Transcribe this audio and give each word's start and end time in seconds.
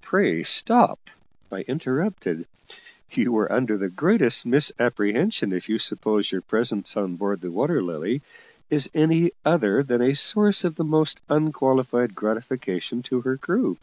"Pray 0.00 0.42
stop!" 0.44 0.98
I 1.52 1.58
interrupted. 1.60 2.46
"You 3.10 3.36
are 3.36 3.52
under 3.52 3.76
the 3.76 3.90
greatest 3.90 4.46
misapprehension 4.46 5.52
if 5.52 5.68
you 5.68 5.78
suppose 5.78 6.32
your 6.32 6.40
presence 6.40 6.96
on 6.96 7.16
board 7.16 7.42
the 7.42 7.50
Water 7.50 7.82
Lily 7.82 8.22
is 8.70 8.88
any 8.94 9.30
other 9.44 9.82
than 9.82 10.00
a 10.00 10.16
source 10.16 10.64
of 10.64 10.76
the 10.76 10.84
most 10.84 11.20
unqualified 11.28 12.14
gratification 12.14 13.02
to 13.02 13.20
her 13.20 13.36
crew. 13.36 13.76